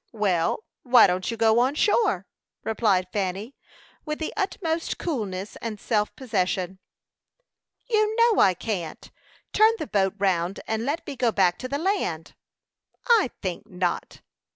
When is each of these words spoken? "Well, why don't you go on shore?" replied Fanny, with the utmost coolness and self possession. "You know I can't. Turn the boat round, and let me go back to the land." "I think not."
"Well, 0.13 0.63
why 0.81 1.05
don't 1.05 1.29
you 1.29 1.37
go 1.37 1.59
on 1.59 1.75
shore?" 1.75 2.25
replied 2.63 3.09
Fanny, 3.13 3.53
with 4.03 4.17
the 4.17 4.33
utmost 4.35 4.97
coolness 4.97 5.57
and 5.57 5.79
self 5.79 6.15
possession. 6.15 6.79
"You 7.87 8.15
know 8.15 8.39
I 8.41 8.55
can't. 8.55 9.11
Turn 9.53 9.73
the 9.77 9.85
boat 9.85 10.15
round, 10.17 10.59
and 10.65 10.85
let 10.87 11.05
me 11.05 11.15
go 11.15 11.31
back 11.31 11.59
to 11.59 11.67
the 11.67 11.77
land." 11.77 12.33
"I 13.11 13.29
think 13.43 13.69
not." 13.69 14.21